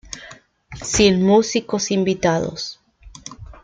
[0.83, 2.79] Sin músicos invitados.